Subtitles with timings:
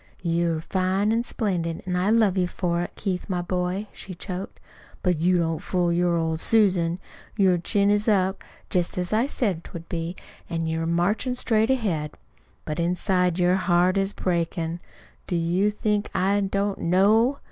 [0.23, 4.59] "You're fine an' splendid, an' I love you for it, Keith, my boy," she choked;
[5.03, 6.97] "but you don't fool your old Susan.
[7.37, 10.15] Your chin is up, jest as I said 'twould be,
[10.49, 12.17] an' you're marchin' straight ahead.
[12.65, 14.79] But inside, your heart is breakin'.
[15.27, 17.37] Do you think I don't KNOW?